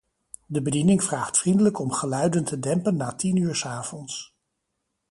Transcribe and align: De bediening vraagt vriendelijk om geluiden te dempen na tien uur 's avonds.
De 0.45 0.61
bediening 0.61 1.03
vraagt 1.03 1.37
vriendelijk 1.37 1.79
om 1.79 1.91
geluiden 1.91 2.43
te 2.43 2.59
dempen 2.59 2.95
na 2.95 3.15
tien 3.15 3.35
uur 3.35 3.55
's 3.55 3.65
avonds. 3.65 4.33